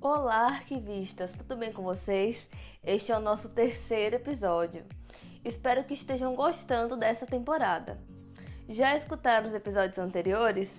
Olá, 0.00 0.46
arquivistas! 0.46 1.32
Tudo 1.32 1.56
bem 1.56 1.72
com 1.72 1.82
vocês? 1.82 2.48
Este 2.84 3.10
é 3.10 3.18
o 3.18 3.20
nosso 3.20 3.48
terceiro 3.48 4.14
episódio. 4.14 4.84
Espero 5.44 5.82
que 5.82 5.92
estejam 5.92 6.36
gostando 6.36 6.96
dessa 6.96 7.26
temporada. 7.26 7.98
Já 8.68 8.96
escutaram 8.96 9.48
os 9.48 9.54
episódios 9.54 9.98
anteriores? 9.98 10.70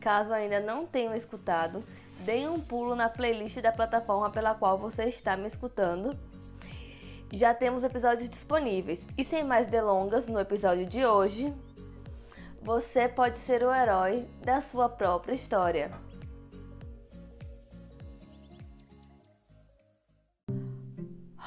Caso 0.00 0.32
ainda 0.32 0.58
não 0.58 0.86
tenham 0.86 1.14
escutado, 1.14 1.84
deem 2.20 2.48
um 2.48 2.58
pulo 2.58 2.96
na 2.96 3.10
playlist 3.10 3.60
da 3.60 3.70
plataforma 3.70 4.30
pela 4.30 4.54
qual 4.54 4.78
você 4.78 5.04
está 5.04 5.36
me 5.36 5.48
escutando. 5.48 6.18
Já 7.30 7.52
temos 7.52 7.84
episódios 7.84 8.26
disponíveis. 8.26 9.06
E 9.18 9.24
sem 9.24 9.44
mais 9.44 9.66
delongas, 9.66 10.26
no 10.26 10.40
episódio 10.40 10.86
de 10.86 11.04
hoje, 11.04 11.52
você 12.62 13.06
pode 13.06 13.38
ser 13.38 13.62
o 13.62 13.74
herói 13.74 14.26
da 14.42 14.62
sua 14.62 14.88
própria 14.88 15.34
história. 15.34 15.90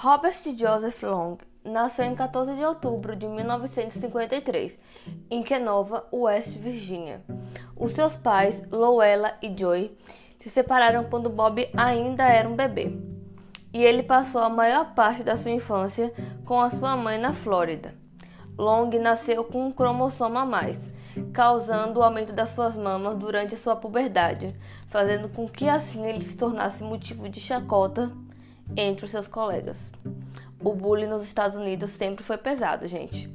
Robert 0.06 0.38
Joseph 0.56 1.02
Long 1.02 1.40
nasceu 1.64 2.06
em 2.06 2.14
14 2.14 2.54
de 2.54 2.64
outubro 2.64 3.16
de 3.16 3.28
1953, 3.28 4.78
em 5.32 5.42
Kenova, 5.42 6.06
West 6.14 6.56
Virginia. 6.58 7.24
Os 7.76 7.94
seus 7.94 8.16
pais, 8.16 8.62
Lowella 8.72 9.34
e 9.42 9.52
Joy, 9.58 9.98
se 10.40 10.52
separaram 10.52 11.06
quando 11.06 11.28
Bob 11.28 11.68
ainda 11.76 12.24
era 12.24 12.48
um 12.48 12.56
bebê. 12.56 12.96
E 13.74 13.84
ele 13.84 14.04
passou 14.04 14.42
a 14.42 14.48
maior 14.48 14.94
parte 14.94 15.24
da 15.24 15.36
sua 15.36 15.50
infância 15.50 16.14
com 16.46 16.62
a 16.62 16.70
sua 16.70 16.96
mãe 16.96 17.18
na 17.18 17.34
Flórida. 17.34 17.96
Long 18.60 18.92
nasceu 19.02 19.44
com 19.44 19.66
um 19.66 19.72
cromossomo 19.72 20.38
a 20.38 20.46
mais, 20.46 20.80
causando 21.34 22.00
o 22.00 22.04
aumento 22.04 22.32
das 22.32 22.52
suas 22.52 22.78
mamas 22.78 23.18
durante 23.18 23.56
a 23.56 23.58
sua 23.58 23.76
puberdade, 23.76 24.56
fazendo 24.86 25.30
com 25.30 25.48
que 25.48 25.68
assim 25.68 26.06
ele 26.06 26.24
se 26.24 26.38
tornasse 26.38 26.84
motivo 26.84 27.28
de 27.28 27.40
chacota 27.40 28.12
entre 28.76 29.06
os 29.06 29.12
seus 29.12 29.28
colegas. 29.28 29.92
O 30.60 30.74
bullying 30.74 31.08
nos 31.08 31.24
Estados 31.24 31.58
Unidos 31.58 31.92
sempre 31.92 32.24
foi 32.24 32.38
pesado, 32.38 32.88
gente. 32.88 33.30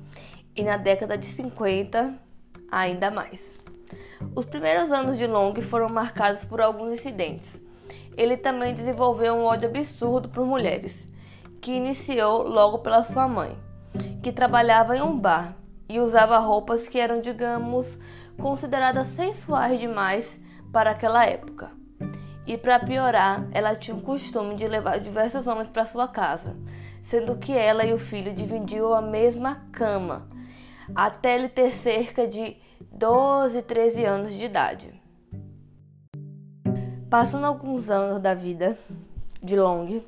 E 0.56 0.62
na 0.62 0.76
década 0.76 1.16
de 1.16 1.26
50, 1.26 2.14
ainda 2.70 3.10
mais. 3.10 3.40
Os 4.34 4.44
primeiros 4.44 4.90
anos 4.90 5.16
de 5.16 5.26
Long 5.26 5.54
foram 5.62 5.88
marcados 5.88 6.44
por 6.44 6.60
alguns 6.60 6.92
incidentes. 6.92 7.60
Ele 8.16 8.36
também 8.36 8.74
desenvolveu 8.74 9.34
um 9.34 9.44
ódio 9.44 9.68
absurdo 9.68 10.28
por 10.28 10.44
mulheres, 10.44 11.08
que 11.60 11.72
iniciou 11.72 12.42
logo 12.42 12.78
pela 12.78 13.04
sua 13.04 13.28
mãe, 13.28 13.56
que 14.22 14.32
trabalhava 14.32 14.96
em 14.96 15.02
um 15.02 15.18
bar 15.18 15.56
e 15.88 16.00
usava 16.00 16.38
roupas 16.38 16.86
que 16.86 16.98
eram, 16.98 17.20
digamos, 17.20 17.86
consideradas 18.38 19.08
sensuais 19.08 19.78
demais 19.78 20.40
para 20.72 20.90
aquela 20.90 21.24
época. 21.24 21.79
E 22.50 22.58
para 22.58 22.80
piorar, 22.80 23.46
ela 23.52 23.76
tinha 23.76 23.96
o 23.96 24.02
costume 24.02 24.56
de 24.56 24.66
levar 24.66 24.98
diversos 24.98 25.46
homens 25.46 25.68
para 25.68 25.86
sua 25.86 26.08
casa, 26.08 26.56
sendo 27.00 27.36
que 27.36 27.52
ela 27.52 27.84
e 27.84 27.92
o 27.92 27.98
filho 27.98 28.34
dividiam 28.34 28.92
a 28.92 29.00
mesma 29.00 29.68
cama, 29.70 30.28
até 30.92 31.36
ele 31.36 31.48
ter 31.48 31.72
cerca 31.72 32.26
de 32.26 32.56
12, 32.90 33.62
13 33.62 34.04
anos 34.04 34.32
de 34.32 34.46
idade. 34.46 34.92
Passando 37.08 37.44
alguns 37.44 37.88
anos 37.88 38.20
da 38.20 38.34
vida 38.34 38.76
de 39.40 39.54
Long, 39.54 40.02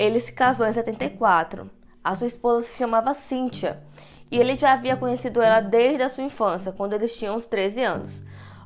ele 0.00 0.18
se 0.18 0.32
casou 0.32 0.66
em 0.66 0.72
74. 0.72 1.70
A 2.02 2.16
sua 2.16 2.26
esposa 2.26 2.66
se 2.66 2.76
chamava 2.76 3.14
Cynthia 3.14 3.80
e 4.32 4.36
ele 4.36 4.56
já 4.56 4.72
havia 4.72 4.96
conhecido 4.96 5.40
ela 5.40 5.60
desde 5.60 6.02
a 6.02 6.08
sua 6.08 6.24
infância, 6.24 6.72
quando 6.72 6.94
eles 6.94 7.16
tinham 7.16 7.36
uns 7.36 7.46
13 7.46 7.84
anos. 7.84 8.20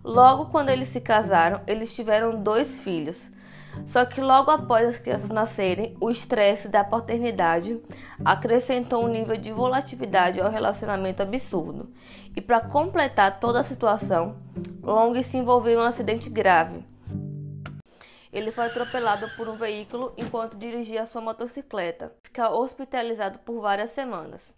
Logo 0.05 0.51
quando 0.51 0.69
eles 0.69 0.89
se 0.89 1.01
casaram, 1.01 1.63
eles 1.67 1.95
tiveram 1.95 2.43
dois 2.43 2.79
filhos. 2.79 3.33
Só 3.87 4.05
que 4.05 4.21
logo 4.21 4.51
após 4.51 4.87
as 4.87 4.99
crianças 4.99 5.31
nascerem, 5.31 5.97
o 5.99 6.11
estresse 6.11 6.69
da 6.69 6.85
paternidade 6.85 7.81
acrescentou 8.23 9.03
um 9.03 9.09
nível 9.09 9.37
de 9.37 9.51
volatilidade 9.51 10.41
ao 10.41 10.51
relacionamento 10.51 11.23
absurdo. 11.23 11.91
E 12.37 12.41
para 12.41 12.61
completar 12.61 13.41
toda 13.41 13.61
a 13.61 13.65
situação, 13.65 14.37
Long 14.83 15.21
se 15.23 15.39
envolveu 15.39 15.73
em 15.73 15.79
um 15.79 15.87
acidente 15.87 16.29
grave. 16.29 16.85
Ele 18.31 18.53
foi 18.53 18.67
atropelado 18.67 19.27
por 19.37 19.49
um 19.49 19.57
veículo 19.57 20.13
enquanto 20.19 20.59
dirigia 20.59 21.07
sua 21.07 21.23
motocicleta. 21.23 22.13
Fica 22.23 22.51
hospitalizado 22.51 23.39
por 23.39 23.61
várias 23.61 23.91
semanas. 23.91 24.54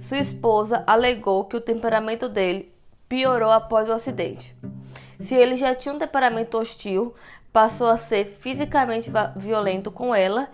Sua 0.00 0.16
esposa 0.16 0.82
alegou 0.86 1.44
que 1.44 1.58
o 1.58 1.60
temperamento 1.60 2.26
dele 2.26 2.72
piorou 3.06 3.50
após 3.50 3.86
o 3.86 3.92
acidente. 3.92 4.56
Se 5.20 5.34
ele 5.34 5.56
já 5.56 5.74
tinha 5.74 5.94
um 5.94 5.98
temperamento 5.98 6.56
hostil, 6.56 7.14
passou 7.52 7.86
a 7.86 7.98
ser 7.98 8.38
fisicamente 8.40 9.10
violento 9.36 9.90
com 9.90 10.14
ela 10.14 10.48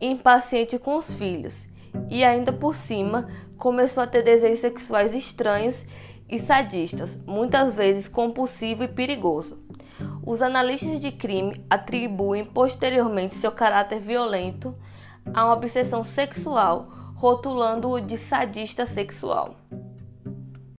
e 0.00 0.06
impaciente 0.06 0.78
com 0.78 0.96
os 0.96 1.12
filhos. 1.12 1.68
E 2.08 2.24
ainda 2.24 2.54
por 2.54 2.74
cima, 2.74 3.28
começou 3.58 4.02
a 4.02 4.06
ter 4.06 4.22
desejos 4.22 4.60
sexuais 4.60 5.14
estranhos 5.14 5.84
e 6.26 6.38
sadistas, 6.38 7.18
muitas 7.26 7.74
vezes 7.74 8.08
compulsivo 8.08 8.82
e 8.82 8.88
perigoso. 8.88 9.58
Os 10.24 10.40
analistas 10.40 10.98
de 11.00 11.12
crime 11.12 11.62
atribuem 11.68 12.46
posteriormente 12.46 13.34
seu 13.34 13.52
caráter 13.52 14.00
violento 14.00 14.74
a 15.34 15.44
uma 15.44 15.54
obsessão 15.54 16.02
sexual 16.02 16.95
rotulando-o 17.26 18.00
de 18.00 18.16
sadista 18.16 18.86
sexual. 18.86 19.56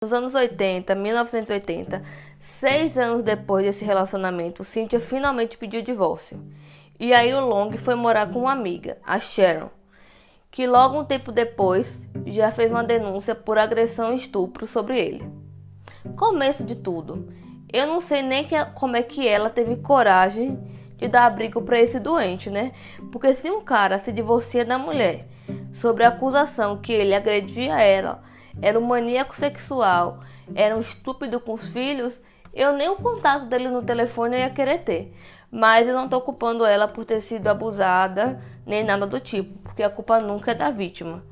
Nos 0.01 0.13
anos 0.13 0.33
80, 0.33 0.95
1980, 0.95 2.03
seis 2.39 2.97
anos 2.97 3.21
depois 3.21 3.67
desse 3.67 3.85
relacionamento, 3.85 4.63
Cynthia 4.63 5.01
finalmente 5.01 5.59
pediu 5.59 5.83
divórcio. 5.83 6.41
E 7.01 7.13
aí 7.13 7.35
o 7.35 7.45
Long 7.45 7.73
foi 7.73 7.97
morar 7.97 8.31
com 8.31 8.43
uma 8.43 8.53
amiga, 8.53 8.97
a 9.05 9.19
Sharon, 9.19 9.71
que 10.49 10.69
logo 10.69 11.01
um 11.01 11.05
tempo 11.05 11.33
depois 11.33 12.09
já 12.27 12.53
fez 12.53 12.71
uma 12.71 12.85
denúncia 12.85 13.35
por 13.35 13.59
agressão 13.59 14.13
e 14.13 14.17
estupro 14.17 14.69
sobre 14.69 15.01
ele. 15.01 15.29
Começo 16.15 16.63
de 16.63 16.77
tudo, 16.77 17.29
eu 17.73 17.89
não 17.89 18.01
sei 18.01 18.23
nem 18.23 18.45
que, 18.45 18.55
como 18.67 18.97
é 18.97 19.03
que 19.03 19.27
ela 19.27 19.51
teve 19.51 19.75
coragem 19.79 20.57
de 20.97 21.09
dar 21.09 21.27
abrigo 21.27 21.61
para 21.61 21.81
esse 21.81 21.99
doente, 21.99 22.51
né? 22.51 22.71
Porque 23.11 23.35
se 23.35 23.51
um 23.51 23.63
cara 23.63 23.99
se 23.99 24.13
divorcia 24.13 24.65
da 24.65 24.79
mulher 24.79 25.27
sobre 25.77 26.05
a 26.05 26.09
acusação 26.09 26.79
que 26.79 26.91
ele 26.91 27.15
agredia 27.15 27.79
ela, 27.79 28.23
era 28.63 28.79
um 28.79 28.87
maníaco 28.87 29.37
sexual, 29.37 30.21
era 30.55 30.75
um 30.75 30.81
estúpido 30.81 31.39
com 31.39 31.53
os 31.53 31.67
filhos, 31.69 32.19
eu 32.55 32.73
nem 32.73 32.89
o 32.89 32.97
contato 32.97 33.45
dele 33.45 33.69
no 33.69 33.83
telefone 33.83 34.39
ia 34.39 34.49
querer 34.49 34.79
ter. 34.79 35.15
Mas 35.51 35.87
eu 35.87 35.95
não 35.95 36.09
tô 36.09 36.19
culpando 36.23 36.65
ela 36.65 36.89
por 36.89 37.05
ter 37.05 37.21
sido 37.21 37.49
abusada, 37.49 38.41
nem 38.65 38.83
nada 38.83 39.07
do 39.07 39.21
tipo, 39.21 39.59
porque 39.59 39.83
a 39.83 39.91
culpa 39.91 40.19
nunca 40.19 40.53
é 40.53 40.55
da 40.55 40.71
vítima. 40.71 41.23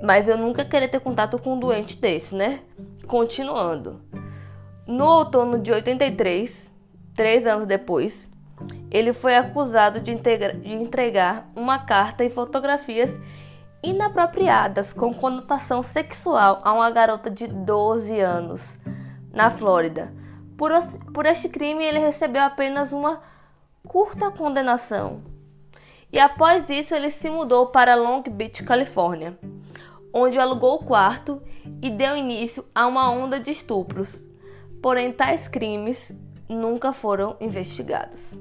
Mas 0.00 0.28
eu 0.28 0.38
nunca 0.38 0.64
querer 0.64 0.86
ter 0.86 1.00
contato 1.00 1.36
com 1.38 1.54
um 1.54 1.58
doente 1.58 1.96
desse, 1.96 2.36
né? 2.36 2.60
Continuando. 3.08 4.00
No 4.86 5.04
outono 5.04 5.58
de 5.58 5.72
83, 5.72 6.72
três 7.12 7.44
anos 7.44 7.66
depois, 7.66 8.28
ele 8.88 9.12
foi 9.12 9.34
acusado 9.34 10.00
de, 10.00 10.14
de 10.14 10.72
entregar 10.72 11.50
uma 11.56 11.80
carta 11.80 12.24
e 12.24 12.30
fotografias 12.30 13.14
inapropriadas 13.82 14.92
com 14.92 15.14
conotação 15.14 15.82
sexual 15.82 16.60
a 16.64 16.72
uma 16.72 16.90
garota 16.90 17.30
de 17.30 17.46
12 17.46 18.18
anos 18.20 18.76
na 19.32 19.50
Flórida. 19.50 20.12
Por, 20.56 20.70
por 21.12 21.26
este 21.26 21.48
crime, 21.48 21.84
ele 21.84 21.98
recebeu 21.98 22.42
apenas 22.42 22.92
uma 22.92 23.20
curta 23.86 24.30
condenação. 24.30 25.22
E 26.12 26.18
após 26.18 26.68
isso, 26.68 26.94
ele 26.94 27.10
se 27.10 27.30
mudou 27.30 27.66
para 27.66 27.94
Long 27.94 28.22
Beach, 28.22 28.64
Califórnia, 28.64 29.38
onde 30.12 30.38
alugou 30.38 30.76
o 30.76 30.84
quarto 30.84 31.40
e 31.82 31.90
deu 31.90 32.16
início 32.16 32.64
a 32.74 32.86
uma 32.86 33.10
onda 33.10 33.38
de 33.38 33.50
estupros. 33.50 34.18
Porém, 34.82 35.12
tais 35.12 35.46
crimes 35.46 36.12
nunca 36.48 36.92
foram 36.92 37.36
investigados. 37.40 38.36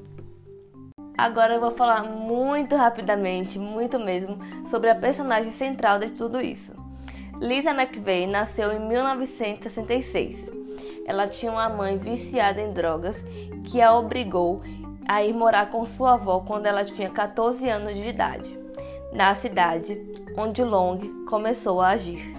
Agora 1.17 1.55
eu 1.55 1.59
vou 1.59 1.71
falar 1.71 2.03
muito 2.03 2.75
rapidamente, 2.75 3.57
muito 3.57 3.97
mesmo, 3.97 4.37
sobre 4.69 4.87
a 4.91 4.95
personagem 4.95 5.51
central 5.51 5.97
de 5.97 6.11
tudo 6.11 6.39
isso. 6.39 6.75
Lisa 7.39 7.71
McVeigh 7.71 8.27
nasceu 8.27 8.71
em 8.71 8.79
1966. 8.79 10.47
Ela 11.07 11.27
tinha 11.27 11.51
uma 11.51 11.69
mãe 11.69 11.97
viciada 11.97 12.61
em 12.61 12.69
drogas 12.69 13.19
que 13.65 13.81
a 13.81 13.95
obrigou 13.95 14.61
a 15.07 15.23
ir 15.23 15.33
morar 15.33 15.71
com 15.71 15.83
sua 15.85 16.13
avó 16.13 16.41
quando 16.41 16.67
ela 16.67 16.85
tinha 16.85 17.09
14 17.09 17.67
anos 17.67 17.95
de 17.95 18.09
idade, 18.09 18.55
na 19.11 19.33
cidade 19.33 19.99
onde 20.37 20.63
Long 20.63 21.25
começou 21.25 21.81
a 21.81 21.89
agir. 21.89 22.37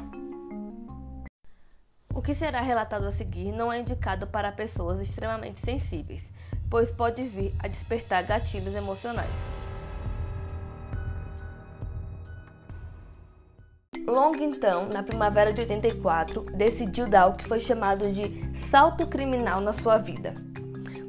O 2.14 2.22
que 2.22 2.34
será 2.34 2.60
relatado 2.60 3.06
a 3.06 3.10
seguir 3.10 3.50
não 3.52 3.72
é 3.72 3.80
indicado 3.80 4.26
para 4.26 4.52
pessoas 4.52 5.00
extremamente 5.00 5.60
sensíveis, 5.60 6.32
pois 6.70 6.90
pode 6.90 7.22
vir 7.24 7.54
a 7.58 7.68
despertar 7.68 8.24
gatilhos 8.24 8.74
emocionais. 8.74 9.30
Long, 14.06 14.32
então, 14.40 14.88
na 14.88 15.02
primavera 15.02 15.52
de 15.52 15.60
84, 15.60 16.42
decidiu 16.56 17.06
dar 17.06 17.26
o 17.26 17.34
que 17.34 17.46
foi 17.46 17.60
chamado 17.60 18.10
de 18.10 18.42
salto 18.70 19.06
criminal 19.06 19.60
na 19.60 19.72
sua 19.72 19.98
vida. 19.98 20.34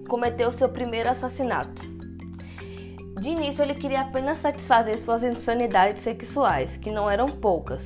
cometeu 0.07 0.51
seu 0.51 0.67
primeiro 0.67 1.07
assassinato. 1.07 1.83
De 3.21 3.29
início, 3.29 3.61
ele 3.61 3.75
queria 3.75 4.01
apenas 4.01 4.39
satisfazer 4.39 4.97
suas 4.99 5.21
insanidades 5.21 6.03
sexuais, 6.03 6.77
que 6.77 6.91
não 6.91 7.07
eram 7.07 7.27
poucas. 7.27 7.83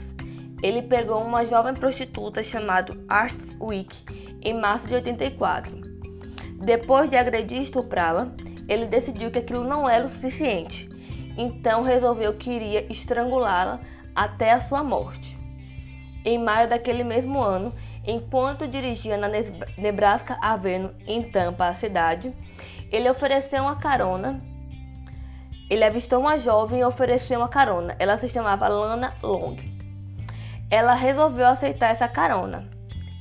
Ele 0.63 0.81
pegou 0.81 1.21
uma 1.21 1.45
jovem 1.45 1.73
prostituta 1.73 2.41
chamada 2.41 2.97
Arts 3.09 3.57
Wick 3.59 4.05
em 4.41 4.57
março 4.57 4.87
de 4.87 4.95
84. 4.95 5.92
Depois 6.63 7.09
de 7.09 7.17
agredir 7.17 7.59
e 7.59 7.63
estuprá-la, 7.63 8.31
ele 8.69 8.85
decidiu 8.85 9.29
que 9.29 9.39
aquilo 9.39 9.65
não 9.65 9.89
era 9.89 10.05
o 10.05 10.09
suficiente, 10.09 10.89
então 11.37 11.81
resolveu 11.81 12.35
que 12.37 12.51
iria 12.51 12.89
estrangulá-la 12.89 13.81
até 14.15 14.51
a 14.53 14.61
sua 14.61 14.81
morte. 14.81 15.37
Em 16.23 16.39
maio 16.39 16.69
daquele 16.69 17.03
mesmo 17.03 17.41
ano, 17.41 17.73
enquanto 18.07 18.65
dirigia 18.65 19.17
na 19.17 19.27
Nebraska 19.77 20.37
Avenue, 20.41 20.95
em 21.05 21.21
Tampa, 21.21 21.65
a 21.65 21.75
cidade, 21.75 22.33
ele 22.89 23.09
ofereceu 23.09 23.63
uma 23.63 23.75
carona. 23.75 24.41
Ele 25.69 25.83
avistou 25.83 26.21
uma 26.21 26.39
jovem 26.39 26.79
e 26.79 26.85
ofereceu 26.85 27.39
uma 27.39 27.49
carona. 27.49 27.93
Ela 27.99 28.17
se 28.17 28.29
chamava 28.29 28.69
Lana 28.69 29.15
Long. 29.21 29.57
Ela 30.71 30.93
resolveu 30.93 31.47
aceitar 31.47 31.89
essa 31.89 32.07
carona. 32.07 32.72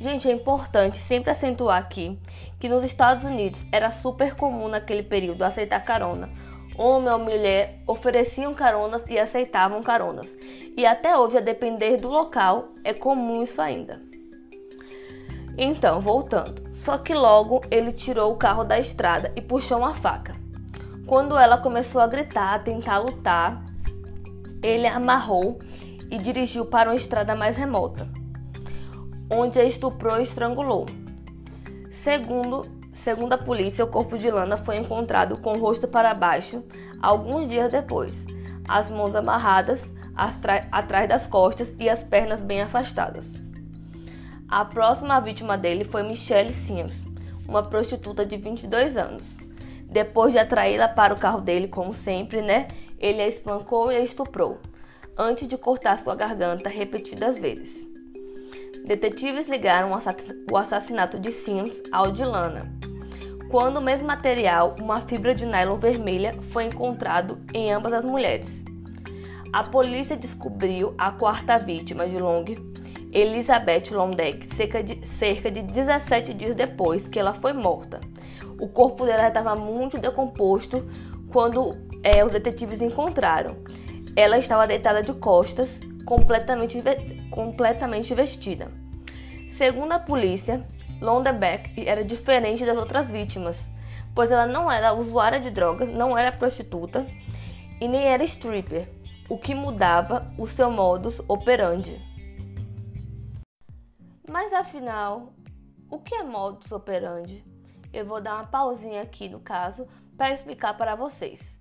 Gente, 0.02 0.28
é 0.28 0.32
importante 0.32 0.98
sempre 0.98 1.30
acentuar 1.30 1.78
aqui 1.78 2.18
que 2.58 2.68
nos 2.68 2.84
Estados 2.84 3.22
Unidos 3.22 3.64
era 3.70 3.88
super 3.88 4.34
comum 4.34 4.66
naquele 4.66 5.04
período 5.04 5.44
aceitar 5.44 5.78
carona. 5.84 6.28
Homem 6.76 7.12
ou 7.12 7.20
mulher 7.20 7.78
ofereciam 7.86 8.52
caronas 8.52 9.04
e 9.08 9.16
aceitavam 9.16 9.80
caronas. 9.80 10.36
E 10.76 10.84
até 10.84 11.16
hoje, 11.16 11.38
a 11.38 11.40
depender 11.40 11.98
do 11.98 12.08
local, 12.08 12.70
é 12.82 12.92
comum 12.92 13.44
isso 13.44 13.62
ainda. 13.62 14.02
Então, 15.56 16.00
voltando. 16.00 16.74
Só 16.74 16.98
que 16.98 17.14
logo 17.14 17.60
ele 17.70 17.92
tirou 17.92 18.32
o 18.32 18.36
carro 18.36 18.64
da 18.64 18.80
estrada 18.80 19.30
e 19.36 19.40
puxou 19.40 19.78
uma 19.78 19.94
faca. 19.94 20.34
Quando 21.06 21.38
ela 21.38 21.58
começou 21.58 22.00
a 22.00 22.08
gritar, 22.08 22.54
a 22.54 22.58
tentar 22.58 22.98
lutar, 22.98 23.64
ele 24.64 24.88
a 24.88 24.96
amarrou 24.96 25.60
e 26.10 26.18
dirigiu 26.18 26.66
para 26.66 26.90
uma 26.90 26.96
estrada 26.96 27.36
mais 27.36 27.56
remota 27.56 28.20
onde 29.32 29.58
a 29.58 29.64
estuprou 29.64 30.18
e 30.18 30.22
estrangulou. 30.22 30.86
Segundo, 31.90 32.62
segundo 32.92 33.32
a 33.32 33.38
polícia, 33.38 33.84
o 33.84 33.88
corpo 33.88 34.18
de 34.18 34.30
Lana 34.30 34.58
foi 34.58 34.76
encontrado 34.76 35.38
com 35.38 35.54
o 35.54 35.58
rosto 35.58 35.88
para 35.88 36.12
baixo 36.12 36.62
alguns 37.00 37.48
dias 37.48 37.72
depois, 37.72 38.26
as 38.68 38.90
mãos 38.90 39.14
amarradas 39.14 39.90
atrás 40.70 41.08
das 41.08 41.26
costas 41.26 41.74
e 41.78 41.88
as 41.88 42.04
pernas 42.04 42.40
bem 42.40 42.60
afastadas. 42.60 43.26
A 44.46 44.64
próxima 44.66 45.18
vítima 45.18 45.56
dele 45.56 45.84
foi 45.84 46.02
Michelle 46.02 46.52
Sims, 46.52 46.92
uma 47.48 47.62
prostituta 47.62 48.26
de 48.26 48.36
22 48.36 48.98
anos. 48.98 49.34
Depois 49.88 50.32
de 50.32 50.38
atraí-la 50.38 50.88
para 50.88 51.14
o 51.14 51.18
carro 51.18 51.40
dele, 51.40 51.68
como 51.68 51.94
sempre, 51.94 52.42
né? 52.42 52.68
Ele 52.98 53.22
a 53.22 53.28
espancou 53.28 53.90
e 53.90 53.96
a 53.96 54.00
estuprou, 54.00 54.58
antes 55.16 55.48
de 55.48 55.56
cortar 55.56 55.98
sua 56.00 56.14
garganta 56.14 56.68
repetidas 56.68 57.38
vezes. 57.38 57.91
Detetives 58.84 59.48
ligaram 59.48 59.92
o 60.50 60.56
assassinato 60.56 61.18
de 61.18 61.30
Sims 61.30 61.72
ao 61.92 62.10
de 62.10 62.24
Lana. 62.24 62.72
Quando 63.48 63.76
o 63.76 63.82
mesmo 63.82 64.08
material, 64.08 64.74
uma 64.80 65.02
fibra 65.02 65.34
de 65.34 65.46
nylon 65.46 65.78
vermelha, 65.78 66.34
foi 66.50 66.64
encontrado 66.64 67.38
em 67.54 67.72
ambas 67.72 67.92
as 67.92 68.04
mulheres. 68.04 68.48
A 69.52 69.62
polícia 69.62 70.16
descobriu 70.16 70.94
a 70.98 71.12
quarta 71.12 71.58
vítima 71.58 72.08
de 72.08 72.16
Long, 72.18 72.44
Elizabeth 73.12 73.90
Londeck, 73.92 74.52
cerca 74.56 74.82
de, 74.82 75.06
cerca 75.06 75.50
de 75.50 75.62
17 75.62 76.34
dias 76.34 76.56
depois 76.56 77.06
que 77.06 77.20
ela 77.20 77.34
foi 77.34 77.52
morta. 77.52 78.00
O 78.58 78.66
corpo 78.66 79.04
dela 79.04 79.28
estava 79.28 79.54
muito 79.54 79.98
decomposto 79.98 80.84
quando 81.30 81.76
é, 82.02 82.24
os 82.24 82.32
detetives 82.32 82.80
encontraram. 82.80 83.58
Ela 84.16 84.38
estava 84.38 84.66
deitada 84.66 85.02
de 85.02 85.12
costas, 85.12 85.78
completamente, 86.04 86.82
completamente 87.30 88.14
vestida. 88.14 88.70
Segundo 89.50 89.92
a 89.92 89.98
polícia, 89.98 90.66
Londerbeck 91.00 91.86
era 91.86 92.04
diferente 92.04 92.64
das 92.64 92.76
outras 92.76 93.10
vítimas, 93.10 93.68
pois 94.14 94.30
ela 94.30 94.46
não 94.46 94.70
era 94.70 94.92
usuária 94.92 95.40
de 95.40 95.50
drogas, 95.50 95.88
não 95.88 96.16
era 96.16 96.32
prostituta 96.32 97.06
e 97.80 97.88
nem 97.88 98.04
era 98.04 98.24
stripper, 98.24 98.88
o 99.28 99.36
que 99.36 99.54
mudava 99.54 100.32
o 100.38 100.46
seu 100.46 100.70
modus 100.70 101.20
operandi. 101.28 102.00
Mas 104.28 104.52
afinal, 104.52 105.32
o 105.90 105.98
que 105.98 106.14
é 106.14 106.22
modus 106.22 106.72
operandi? 106.72 107.44
Eu 107.92 108.06
vou 108.06 108.20
dar 108.20 108.36
uma 108.36 108.46
pausinha 108.46 109.02
aqui 109.02 109.28
no 109.28 109.40
caso 109.40 109.86
para 110.16 110.32
explicar 110.32 110.74
para 110.78 110.94
vocês. 110.94 111.60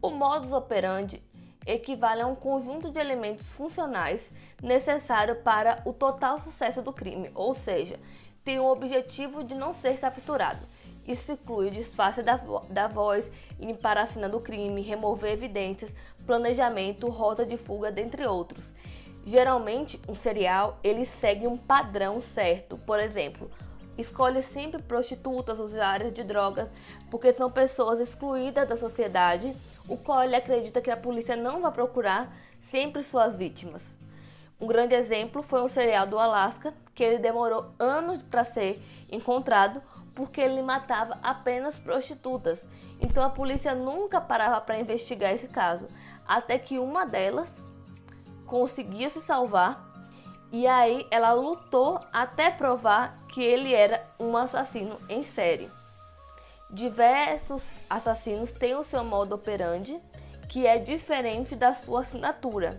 O 0.00 0.10
modus 0.10 0.52
operandi 0.52 1.22
equivale 1.66 2.22
a 2.22 2.26
um 2.26 2.34
conjunto 2.34 2.90
de 2.90 2.98
elementos 2.98 3.46
funcionais 3.48 4.30
necessário 4.62 5.36
para 5.36 5.82
o 5.84 5.92
total 5.92 6.38
sucesso 6.38 6.80
do 6.80 6.92
crime, 6.92 7.30
ou 7.34 7.54
seja, 7.54 7.98
tem 8.44 8.60
o 8.60 8.70
objetivo 8.70 9.42
de 9.42 9.54
não 9.54 9.74
ser 9.74 9.98
capturado. 9.98 10.60
Isso 11.06 11.32
inclui 11.32 11.68
o 11.68 11.70
disfarce 11.70 12.22
da, 12.22 12.36
vo 12.36 12.60
da 12.70 12.86
voz, 12.88 13.30
limpar 13.58 13.98
a 13.98 14.06
cena 14.06 14.28
do 14.28 14.40
crime, 14.40 14.82
remover 14.82 15.32
evidências, 15.32 15.90
planejamento, 16.24 17.08
rota 17.08 17.44
de 17.44 17.56
fuga, 17.56 17.90
dentre 17.92 18.26
outros. 18.26 18.64
Geralmente, 19.24 20.00
um 20.08 20.14
serial 20.14 20.78
ele 20.84 21.04
segue 21.04 21.46
um 21.46 21.56
padrão 21.56 22.20
certo. 22.20 22.78
Por 22.78 23.00
exemplo, 23.00 23.50
escolhe 23.98 24.42
sempre 24.42 24.82
prostitutas, 24.82 25.58
usuárias 25.58 26.12
de 26.12 26.22
drogas, 26.22 26.68
porque 27.10 27.32
são 27.32 27.50
pessoas 27.50 27.98
excluídas 27.98 28.68
da 28.68 28.76
sociedade 28.76 29.52
o 29.88 29.96
qual 29.96 30.22
ele 30.22 30.36
acredita 30.36 30.80
que 30.80 30.90
a 30.90 30.96
polícia 30.96 31.36
não 31.36 31.60
vai 31.60 31.72
procurar 31.72 32.32
sempre 32.60 33.02
suas 33.02 33.34
vítimas. 33.34 33.82
Um 34.60 34.66
grande 34.66 34.94
exemplo 34.94 35.42
foi 35.42 35.62
um 35.62 35.68
serial 35.68 36.06
do 36.06 36.18
Alasca, 36.18 36.72
que 36.94 37.04
ele 37.04 37.18
demorou 37.18 37.66
anos 37.78 38.22
para 38.22 38.44
ser 38.44 38.80
encontrado 39.12 39.82
porque 40.14 40.40
ele 40.40 40.62
matava 40.62 41.18
apenas 41.22 41.78
prostitutas. 41.78 42.58
Então 43.00 43.22
a 43.22 43.28
polícia 43.28 43.74
nunca 43.74 44.20
parava 44.20 44.60
para 44.60 44.80
investigar 44.80 45.32
esse 45.32 45.46
caso, 45.46 45.86
até 46.26 46.58
que 46.58 46.78
uma 46.78 47.04
delas 47.04 47.48
conseguia 48.46 49.10
se 49.10 49.20
salvar 49.20 49.84
e 50.50 50.66
aí 50.66 51.06
ela 51.10 51.32
lutou 51.32 52.00
até 52.12 52.50
provar 52.50 53.18
que 53.28 53.42
ele 53.42 53.74
era 53.74 54.06
um 54.18 54.36
assassino 54.36 54.98
em 55.08 55.22
série. 55.22 55.70
Diversos 56.70 57.62
assassinos 57.88 58.50
têm 58.50 58.74
o 58.74 58.84
seu 58.84 59.04
modo 59.04 59.34
operandi, 59.34 59.98
que 60.48 60.66
é 60.66 60.78
diferente 60.78 61.54
da 61.54 61.74
sua 61.74 62.00
assinatura, 62.00 62.78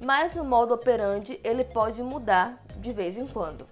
mas 0.00 0.34
o 0.36 0.44
modo 0.44 0.74
operandi 0.74 1.38
ele 1.44 1.64
pode 1.64 2.02
mudar 2.02 2.62
de 2.76 2.92
vez 2.92 3.16
em 3.18 3.26
quando. 3.26 3.66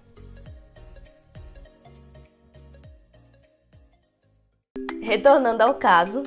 Retornando 5.00 5.62
ao 5.62 5.74
caso, 5.74 6.22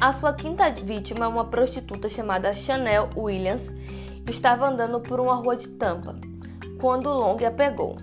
a 0.00 0.12
sua 0.12 0.32
quinta 0.32 0.70
vítima, 0.70 1.28
uma 1.28 1.44
prostituta 1.44 2.08
chamada 2.08 2.52
Chanel 2.52 3.08
Williams, 3.16 3.62
estava 4.28 4.68
andando 4.68 5.00
por 5.00 5.20
uma 5.20 5.34
rua 5.34 5.56
de 5.56 5.68
Tampa 5.68 6.14
quando 6.80 7.08
Long 7.08 7.36
a 7.46 7.50
pegou. 7.50 7.96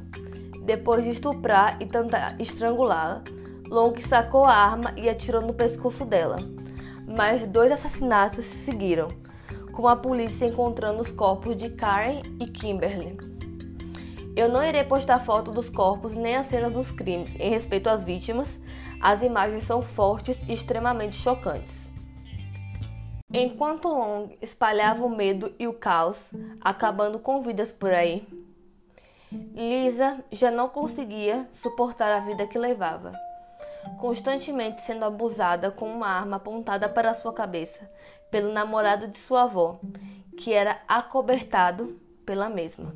Depois 0.64 1.04
de 1.04 1.10
estuprar 1.10 1.82
e 1.82 1.86
tentar 1.86 2.40
estrangulá-la, 2.40 3.24
Long 3.70 3.94
sacou 4.00 4.46
a 4.46 4.54
arma 4.54 4.94
e 4.98 5.08
atirou 5.08 5.44
no 5.44 5.54
pescoço 5.54 6.04
dela. 6.04 6.38
Mas 7.06 7.46
dois 7.46 7.72
assassinatos 7.72 8.46
se 8.46 8.66
seguiram, 8.66 9.10
com 9.72 9.88
a 9.88 9.96
polícia 9.96 10.48
encontrando 10.48 11.00
os 11.00 11.12
corpos 11.12 11.56
de 11.56 11.70
Karen 11.70 12.22
e 12.40 12.48
Kimberly. 12.48 13.16
Eu 14.36 14.50
não 14.50 14.64
irei 14.64 14.84
postar 14.84 15.20
foto 15.20 15.52
dos 15.52 15.70
corpos 15.70 16.16
nem 16.16 16.36
as 16.36 16.48
cenas 16.48 16.74
dos 16.74 16.92
crimes. 16.92 17.36
Em 17.40 17.52
respeito 17.52 17.90
às 17.90 18.04
vítimas, 18.04 18.60
as 19.00 19.22
imagens 19.22 19.66
são 19.66 19.84
fortes 19.84 20.36
e 20.48 20.54
extremamente 20.54 21.18
chocantes. 21.18 21.88
Enquanto 23.32 23.88
Long 23.88 24.30
espalhava 24.42 25.06
o 25.06 25.16
medo 25.16 25.54
e 25.60 25.68
o 25.68 25.74
caos, 25.74 26.18
acabando 26.64 27.20
com 27.20 27.44
vidas 27.44 27.72
por 27.72 27.94
aí, 27.94 28.28
Lisa 29.32 30.24
já 30.32 30.50
não 30.50 30.70
conseguia 30.70 31.48
suportar 31.52 32.12
a 32.12 32.22
vida 32.22 32.48
que 32.48 32.58
levava 32.58 33.12
constantemente 33.98 34.82
sendo 34.82 35.06
abusada 35.06 35.72
com 35.72 35.90
uma 35.90 36.08
arma 36.08 36.38
apontada 36.38 36.88
para 36.88 37.14
sua 37.14 37.34
cabeça 37.34 37.90
pelo 38.30 38.52
namorado 38.54 39.08
de 39.08 39.18
sua 39.18 39.44
avó, 39.44 39.80
que 40.38 40.54
era 40.54 40.80
acobertado 40.88 42.00
pela 42.26 42.50
mesma. 42.50 42.94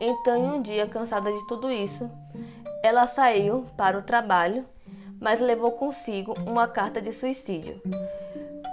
Então, 0.00 0.36
em 0.36 0.50
um 0.50 0.62
dia, 0.62 0.86
cansada 0.86 1.30
de 1.30 1.46
tudo 1.46 1.70
isso, 1.70 2.10
ela 2.82 3.06
saiu 3.06 3.64
para 3.76 3.98
o 3.98 4.02
trabalho, 4.02 4.64
mas 5.20 5.40
levou 5.40 5.72
consigo 5.72 6.34
uma 6.46 6.66
carta 6.66 7.00
de 7.00 7.12
suicídio, 7.12 7.80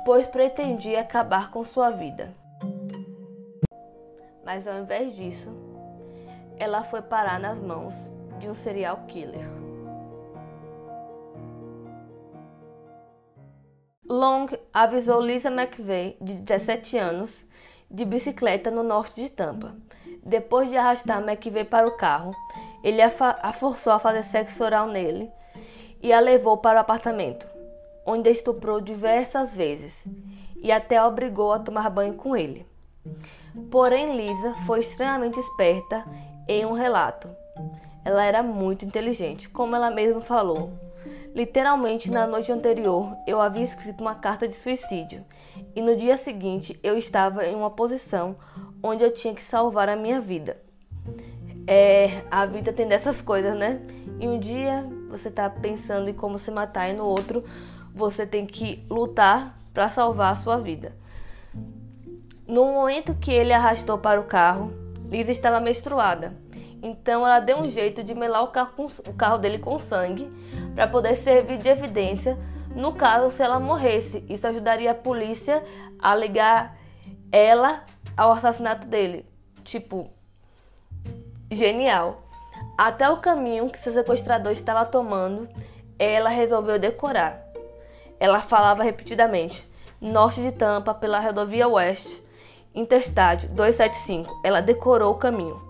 pois 0.06 0.26
pretendia 0.26 1.02
acabar 1.02 1.52
com 1.52 1.64
sua 1.64 1.92
vida. 1.92 2.34
Mas 4.44 4.66
ao 4.66 4.80
invés 4.80 5.16
disso, 5.16 5.54
ela 6.58 6.84
foi 6.84 7.02
parar 7.02 7.40
nas 7.40 7.60
mãos 7.60 7.94
de 8.40 8.50
um 8.50 8.56
serial 8.56 9.04
killer. 9.08 9.59
Long 14.10 14.48
avisou 14.74 15.22
Lisa 15.22 15.52
McVeigh, 15.52 16.18
de 16.20 16.34
17 16.34 16.98
anos, 16.98 17.46
de 17.92 18.04
bicicleta 18.04 18.72
no 18.72 18.82
norte 18.82 19.22
de 19.22 19.30
Tampa. 19.30 19.76
Depois 20.24 20.68
de 20.68 20.76
arrastar 20.76 21.22
McVeigh 21.22 21.70
para 21.70 21.88
o 21.88 21.96
carro, 21.96 22.36
ele 22.84 23.04
a, 23.04 23.12
a 23.44 23.54
forçou 23.54 23.94
a 23.94 24.00
fazer 24.00 24.24
sexo 24.24 24.64
oral 24.64 24.88
nele 24.88 25.32
e 26.02 26.12
a 26.12 26.20
levou 26.20 26.58
para 26.58 26.80
o 26.80 26.82
apartamento, 26.82 27.48
onde 28.04 28.28
a 28.30 28.32
estuprou 28.32 28.82
diversas 28.82 29.54
vezes 29.54 30.04
e 30.58 30.72
até 30.72 30.98
a 30.98 31.06
obrigou 31.06 31.54
a 31.54 31.60
tomar 31.60 31.88
banho 31.92 32.16
com 32.16 32.36
ele. 32.36 32.66
Porém, 33.70 34.18
Lisa 34.18 34.56
foi 34.66 34.80
extremamente 34.80 35.40
esperta 35.40 36.04
em 36.48 36.66
um 36.66 36.74
relato. 36.74 37.30
Ela 38.04 38.24
era 38.24 38.42
muito 38.42 38.86
inteligente, 38.86 39.48
como 39.48 39.76
ela 39.76 39.92
mesma 39.92 40.20
falou. 40.20 40.89
Literalmente, 41.34 42.10
na 42.10 42.26
noite 42.26 42.52
anterior, 42.52 43.16
eu 43.28 43.40
havia 43.40 43.64
escrito 43.64 44.02
uma 44.02 44.16
carta 44.16 44.48
de 44.48 44.54
suicídio, 44.54 45.24
e 45.76 45.82
no 45.82 45.96
dia 45.96 46.18
seguinte 46.18 46.80
eu 46.82 46.98
estava 46.98 47.46
em 47.46 47.56
uma 47.56 47.70
posição 47.70 48.36
onde 48.82 49.04
eu 49.04 49.14
tinha 49.14 49.34
que 49.34 49.42
salvar 49.42 49.90
a 49.90 49.96
minha 49.96 50.20
vida. 50.20 50.58
É, 51.68 52.24
a 52.32 52.46
vida 52.46 52.74
tem 52.74 52.88
dessas 52.88 53.22
coisas, 53.22 53.56
né? 53.56 53.80
E 54.20 54.28
um 54.28 54.40
dia 54.40 54.86
você 55.10 55.30
tá 55.30 55.50
pensando 55.50 56.10
em 56.10 56.14
como 56.14 56.40
se 56.40 56.50
matar, 56.50 56.90
e 56.90 56.94
no 56.94 57.06
outro 57.06 57.44
você 57.94 58.26
tem 58.26 58.46
que 58.46 58.84
lutar 58.90 59.58
para 59.74 59.88
salvar 59.88 60.34
a 60.34 60.36
sua 60.36 60.58
vida. 60.58 60.94
No 62.48 62.66
momento 62.66 63.14
que 63.14 63.32
ele 63.32 63.54
arrastou 63.54 64.00
para 64.00 64.20
o 64.20 64.24
carro, 64.24 64.74
Lisa 65.12 65.32
estava 65.32 65.60
menstruada. 65.60 66.34
Então 66.82 67.26
ela 67.26 67.40
deu 67.40 67.58
um 67.58 67.70
jeito 67.70 68.04
de 68.04 68.16
melar 68.16 68.44
o 68.44 68.48
carro, 68.48 68.72
com, 68.76 68.86
o 68.86 69.14
carro 69.14 69.38
dele 69.38 69.60
com 69.60 69.78
sangue 69.78 70.28
para 70.80 70.88
poder 70.88 71.18
servir 71.18 71.58
de 71.58 71.68
evidência 71.68 72.38
no 72.74 72.94
caso 72.94 73.36
se 73.36 73.44
ela 73.44 73.60
morresse. 73.60 74.24
Isso 74.30 74.48
ajudaria 74.48 74.92
a 74.92 74.96
polícia 74.96 75.62
a 76.02 76.16
ligar 76.16 76.78
ela 77.34 77.84
ao 78.16 78.32
assassinato 78.32 78.88
dele. 78.88 79.26
Tipo, 79.66 80.10
genial. 81.52 82.24
Até 82.78 83.10
o 83.10 83.18
caminho 83.18 83.70
que 83.70 83.78
seu 83.78 83.92
sequestrador 83.92 84.54
estava 84.54 84.86
tomando, 84.86 85.50
ela 86.00 86.30
resolveu 86.30 86.80
decorar. 86.80 87.44
Ela 88.18 88.40
falava 88.40 88.82
repetidamente: 88.82 89.70
norte 90.00 90.42
de 90.42 90.54
Tampa, 90.54 90.94
pela 90.94 91.20
rodovia 91.20 91.68
Oeste, 91.68 92.24
Interstate 92.74 93.48
275. 93.48 94.40
Ela 94.46 94.62
decorou 94.62 95.12
o 95.12 95.18
caminho. 95.18 95.69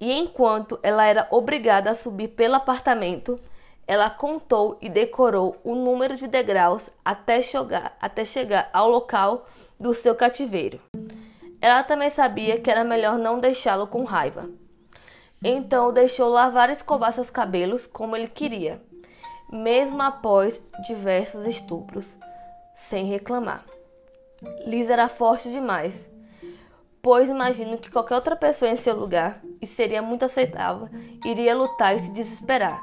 E 0.00 0.12
enquanto 0.12 0.78
ela 0.82 1.04
era 1.04 1.26
obrigada 1.30 1.90
a 1.90 1.94
subir 1.94 2.28
pelo 2.28 2.54
apartamento, 2.54 3.38
ela 3.86 4.10
contou 4.10 4.76
e 4.80 4.88
decorou 4.88 5.56
o 5.64 5.74
número 5.74 6.14
de 6.16 6.28
degraus 6.28 6.90
até 7.04 7.40
chegar, 7.40 7.96
até 8.00 8.24
chegar 8.24 8.68
ao 8.72 8.88
local 8.88 9.46
do 9.80 9.94
seu 9.94 10.14
cativeiro. 10.14 10.80
Ela 11.60 11.82
também 11.82 12.10
sabia 12.10 12.60
que 12.60 12.70
era 12.70 12.84
melhor 12.84 13.18
não 13.18 13.40
deixá-lo 13.40 13.86
com 13.86 14.04
raiva. 14.04 14.48
Então 15.42 15.92
deixou 15.92 16.28
lavar 16.28 16.68
e 16.68 16.72
escovar 16.72 17.12
seus 17.12 17.30
cabelos 17.30 17.86
como 17.86 18.14
ele 18.14 18.28
queria, 18.28 18.82
mesmo 19.50 20.02
após 20.02 20.62
diversos 20.86 21.46
estupros, 21.46 22.06
sem 22.74 23.06
reclamar. 23.06 23.64
Liz 24.66 24.90
era 24.90 25.08
forte 25.08 25.50
demais, 25.50 26.10
pois 27.00 27.28
imagino 27.28 27.78
que 27.78 27.90
qualquer 27.90 28.16
outra 28.16 28.36
pessoa 28.36 28.70
em 28.70 28.76
seu 28.76 28.94
lugar, 28.94 29.40
e 29.60 29.66
seria 29.66 30.02
muito 30.02 30.24
aceitável, 30.24 30.88
iria 31.24 31.56
lutar 31.56 31.96
e 31.96 32.00
se 32.00 32.12
desesperar. 32.12 32.82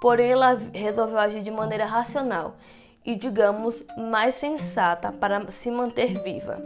Porém, 0.00 0.32
ela 0.32 0.58
resolveu 0.72 1.18
agir 1.18 1.42
de 1.42 1.50
maneira 1.50 1.84
racional 1.84 2.56
e, 3.04 3.14
digamos, 3.14 3.82
mais 3.96 4.34
sensata 4.34 5.12
para 5.12 5.50
se 5.50 5.70
manter 5.70 6.22
viva. 6.22 6.62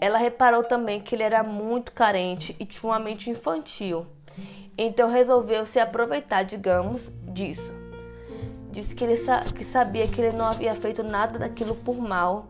Ela 0.00 0.18
reparou 0.18 0.64
também 0.64 1.00
que 1.00 1.14
ele 1.14 1.22
era 1.22 1.42
muito 1.42 1.92
carente 1.92 2.56
e 2.58 2.66
tinha 2.66 2.90
uma 2.90 2.98
mente 2.98 3.30
infantil, 3.30 4.06
então 4.76 5.08
resolveu 5.08 5.64
se 5.64 5.78
aproveitar, 5.78 6.42
digamos, 6.42 7.12
disso. 7.28 7.72
Disse 8.70 8.94
que 8.94 9.04
ele 9.04 9.18
sa 9.18 9.42
que 9.42 9.64
sabia 9.64 10.08
que 10.08 10.20
ele 10.20 10.36
não 10.36 10.46
havia 10.46 10.74
feito 10.74 11.02
nada 11.02 11.38
daquilo 11.38 11.76
por 11.76 11.96
mal 11.98 12.46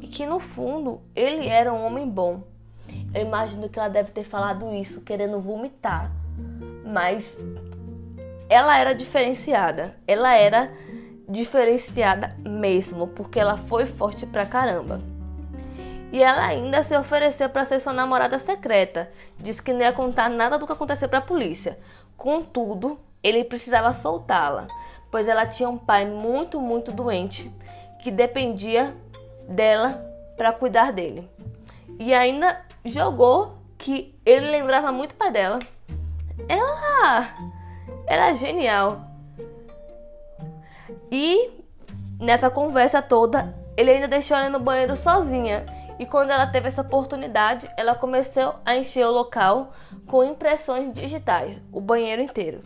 e 0.00 0.06
que 0.06 0.24
no 0.24 0.38
fundo 0.38 1.02
ele 1.14 1.48
era 1.48 1.72
um 1.72 1.84
homem 1.84 2.08
bom. 2.08 2.44
Eu 3.14 3.22
imagino 3.22 3.68
que 3.68 3.78
ela 3.78 3.88
deve 3.88 4.10
ter 4.10 4.24
falado 4.24 4.72
isso 4.74 5.00
querendo 5.00 5.40
vomitar, 5.40 6.10
mas 6.84 7.38
ela 8.48 8.76
era 8.76 8.94
diferenciada. 8.94 9.94
Ela 10.06 10.36
era 10.36 10.70
diferenciada 11.28 12.36
mesmo, 12.40 13.06
porque 13.08 13.38
ela 13.38 13.56
foi 13.56 13.86
forte 13.86 14.26
pra 14.26 14.44
caramba. 14.44 15.00
E 16.12 16.22
ela 16.22 16.44
ainda 16.44 16.82
se 16.84 16.96
ofereceu 16.96 17.48
para 17.48 17.64
ser 17.64 17.80
sua 17.80 17.92
namorada 17.92 18.38
secreta. 18.38 19.10
Disse 19.38 19.62
que 19.62 19.72
não 19.72 19.80
ia 19.80 19.92
contar 19.92 20.28
nada 20.28 20.58
do 20.58 20.66
que 20.66 20.72
aconteceu 20.72 21.08
para 21.08 21.18
a 21.18 21.22
polícia. 21.22 21.78
Contudo, 22.16 22.98
ele 23.22 23.42
precisava 23.42 23.92
soltá-la, 23.92 24.68
pois 25.10 25.26
ela 25.26 25.46
tinha 25.46 25.68
um 25.68 25.78
pai 25.78 26.04
muito, 26.04 26.60
muito 26.60 26.92
doente 26.92 27.50
que 28.00 28.10
dependia 28.10 28.94
dela 29.48 30.04
para 30.36 30.52
cuidar 30.52 30.92
dele. 30.92 31.28
E 31.98 32.12
ainda 32.12 32.64
jogou 32.84 33.56
que 33.78 34.14
ele 34.24 34.50
lembrava 34.50 34.92
muito 34.92 35.14
pai 35.14 35.30
dela. 35.30 35.58
Ela 36.48 37.34
era 38.06 38.34
genial. 38.34 39.00
E 41.10 41.50
nessa 42.20 42.50
conversa 42.50 43.00
toda, 43.00 43.54
ele 43.76 43.90
ainda 43.90 44.08
deixou 44.08 44.36
ela 44.36 44.48
no 44.48 44.60
banheiro 44.60 44.96
sozinha. 44.96 45.64
E 45.98 46.06
quando 46.06 46.30
ela 46.30 46.46
teve 46.46 46.68
essa 46.68 46.82
oportunidade, 46.82 47.70
ela 47.76 47.94
começou 47.94 48.56
a 48.64 48.76
encher 48.76 49.06
o 49.06 49.12
local 49.12 49.72
com 50.06 50.24
impressões 50.24 50.92
digitais, 50.92 51.60
o 51.72 51.80
banheiro 51.80 52.20
inteiro. 52.20 52.62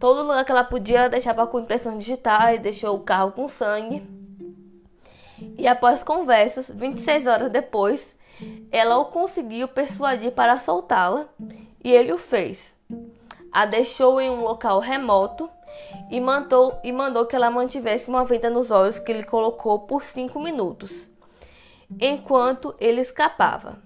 Todo 0.00 0.22
lugar 0.22 0.44
que 0.44 0.50
ela 0.50 0.64
podia, 0.64 0.98
ela 0.98 1.08
deixava 1.08 1.46
com 1.46 1.60
impressões 1.60 1.98
digitais, 1.98 2.60
deixou 2.60 2.96
o 2.96 3.00
carro 3.00 3.32
com 3.32 3.46
sangue. 3.46 4.06
E 5.56 5.66
após 5.66 6.02
conversas, 6.02 6.66
26 6.68 7.26
horas 7.26 7.50
depois, 7.50 8.13
ela 8.70 8.98
o 8.98 9.06
conseguiu 9.06 9.68
persuadir 9.68 10.32
para 10.32 10.58
soltá-la 10.58 11.26
e 11.82 11.92
ele 11.92 12.12
o 12.12 12.18
fez. 12.18 12.74
A 13.52 13.66
deixou 13.66 14.20
em 14.20 14.30
um 14.30 14.42
local 14.42 14.80
remoto 14.80 15.48
e 16.10 16.20
mandou, 16.20 16.78
e 16.82 16.92
mandou 16.92 17.26
que 17.26 17.36
ela 17.36 17.50
mantivesse 17.50 18.08
uma 18.08 18.24
venda 18.24 18.50
nos 18.50 18.70
olhos 18.70 18.98
que 18.98 19.12
ele 19.12 19.24
colocou 19.24 19.80
por 19.80 20.02
cinco 20.02 20.40
minutos, 20.40 20.90
enquanto 22.00 22.74
ele 22.80 23.00
escapava. 23.00 23.78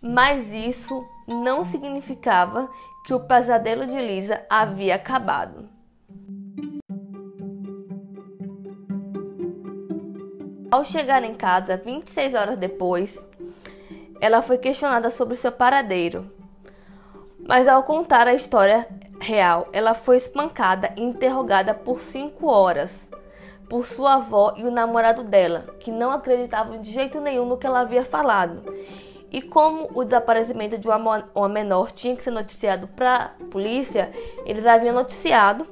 Mas 0.00 0.52
isso 0.52 1.06
não 1.26 1.64
significava 1.64 2.68
que 3.04 3.14
o 3.14 3.20
pesadelo 3.20 3.86
de 3.86 4.00
Lisa 4.00 4.44
havia 4.48 4.94
acabado. 4.94 5.68
Ao 10.70 10.84
chegar 10.84 11.22
em 11.22 11.34
casa 11.34 11.76
26 11.76 12.32
horas 12.32 12.56
depois, 12.56 13.28
ela 14.22 14.40
foi 14.40 14.56
questionada 14.56 15.10
sobre 15.10 15.34
seu 15.34 15.50
paradeiro. 15.50 16.30
Mas 17.40 17.66
ao 17.66 17.82
contar 17.82 18.28
a 18.28 18.34
história 18.34 18.86
real, 19.20 19.68
ela 19.72 19.94
foi 19.94 20.16
espancada 20.16 20.92
e 20.96 21.02
interrogada 21.02 21.74
por 21.74 22.00
5 22.00 22.46
horas 22.46 23.08
por 23.68 23.84
sua 23.84 24.14
avó 24.14 24.54
e 24.56 24.62
o 24.62 24.70
namorado 24.70 25.24
dela, 25.24 25.66
que 25.80 25.90
não 25.90 26.12
acreditavam 26.12 26.80
de 26.80 26.92
jeito 26.92 27.20
nenhum 27.20 27.46
no 27.46 27.56
que 27.56 27.66
ela 27.66 27.80
havia 27.80 28.04
falado. 28.04 28.62
E 29.28 29.42
como 29.42 29.88
o 29.92 30.04
desaparecimento 30.04 30.78
de 30.78 30.86
uma 30.86 31.48
menor 31.48 31.90
tinha 31.90 32.14
que 32.14 32.22
ser 32.22 32.30
noticiado 32.30 32.86
para 32.86 33.32
a 33.40 33.44
polícia, 33.46 34.12
eles 34.46 34.64
haviam 34.64 34.94
noticiado 34.94 35.66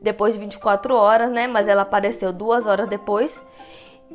depois 0.00 0.34
de 0.34 0.40
24 0.40 0.96
horas, 0.96 1.30
né? 1.30 1.46
Mas 1.46 1.68
ela 1.68 1.82
apareceu 1.82 2.32
duas 2.32 2.66
horas 2.66 2.88
depois 2.88 3.40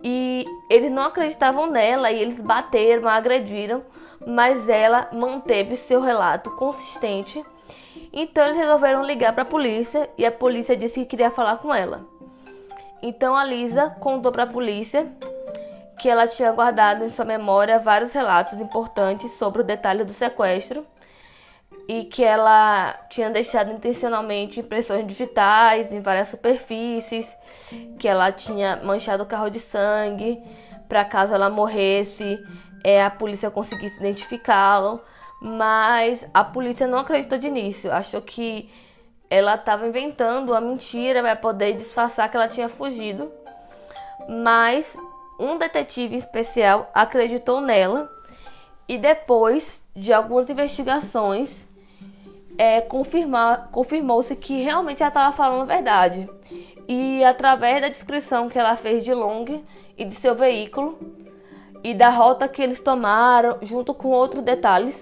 e 0.03 0.45
eles 0.69 0.91
não 0.91 1.03
acreditavam 1.03 1.67
nela 1.67 2.11
e 2.11 2.19
eles 2.19 2.39
bateram, 2.39 3.07
agrediram, 3.07 3.83
mas 4.25 4.69
ela 4.69 5.09
manteve 5.11 5.75
seu 5.75 6.01
relato 6.01 6.51
consistente. 6.51 7.43
Então 8.11 8.45
eles 8.45 8.57
resolveram 8.57 9.03
ligar 9.03 9.33
para 9.33 9.43
a 9.43 9.45
polícia 9.45 10.09
e 10.17 10.25
a 10.25 10.31
polícia 10.31 10.75
disse 10.75 11.01
que 11.01 11.05
queria 11.05 11.29
falar 11.29 11.57
com 11.57 11.73
ela. 11.73 12.05
Então 13.01 13.35
a 13.35 13.43
Lisa 13.43 13.89
contou 13.99 14.31
para 14.31 14.43
a 14.43 14.47
polícia 14.47 15.11
que 15.99 16.09
ela 16.09 16.27
tinha 16.27 16.51
guardado 16.51 17.03
em 17.03 17.09
sua 17.09 17.25
memória 17.25 17.77
vários 17.77 18.13
relatos 18.13 18.59
importantes 18.59 19.31
sobre 19.31 19.61
o 19.61 19.65
detalhe 19.65 20.03
do 20.03 20.13
sequestro 20.13 20.85
e 21.87 22.05
que 22.05 22.23
ela 22.23 22.93
tinha 23.09 23.29
deixado 23.29 23.71
intencionalmente 23.71 24.59
impressões 24.59 25.05
digitais 25.05 25.91
em 25.91 25.99
várias 25.99 26.29
superfícies, 26.29 27.35
que 27.97 28.07
ela 28.07 28.31
tinha 28.31 28.77
manchado 28.83 29.23
o 29.23 29.25
carro 29.25 29.49
de 29.49 29.59
sangue 29.59 30.41
para 30.89 31.05
caso 31.05 31.35
ela 31.35 31.51
morresse, 31.51 32.43
é, 32.83 33.03
a 33.03 33.11
polícia 33.11 33.51
conseguisse 33.51 33.99
identificá-lo, 33.99 34.99
mas 35.39 36.25
a 36.33 36.43
polícia 36.43 36.87
não 36.87 36.97
acreditou 36.97 37.37
de 37.37 37.47
início, 37.47 37.91
achou 37.91 38.21
que 38.21 38.69
ela 39.29 39.53
estava 39.53 39.87
inventando 39.87 40.49
uma 40.49 40.59
mentira 40.59 41.21
para 41.21 41.35
poder 41.35 41.77
disfarçar 41.77 42.29
que 42.29 42.35
ela 42.35 42.47
tinha 42.47 42.67
fugido. 42.67 43.31
Mas 44.27 44.97
um 45.39 45.57
detetive 45.57 46.15
especial 46.15 46.89
acreditou 46.93 47.61
nela 47.61 48.09
e 48.87 48.97
depois 48.97 49.81
de 49.95 50.11
algumas 50.11 50.49
investigações 50.49 51.67
é, 52.57 52.81
confirmou-se 52.81 54.35
que 54.35 54.61
realmente 54.61 55.01
ela 55.01 55.09
estava 55.09 55.35
falando 55.35 55.61
a 55.61 55.75
verdade. 55.75 56.27
E 56.91 57.23
através 57.23 57.83
da 57.83 57.87
descrição 57.87 58.49
que 58.49 58.57
ela 58.57 58.75
fez 58.75 59.03
de 59.03 59.13
Long 59.13 59.61
e 59.95 60.03
de 60.03 60.15
seu 60.15 60.33
veículo 60.33 60.97
e 61.83 61.93
da 61.93 62.09
rota 62.09 62.47
que 62.47 62.63
eles 62.63 62.79
tomaram, 62.79 63.59
junto 63.61 63.93
com 63.93 64.07
outros 64.07 64.41
detalhes, 64.41 64.99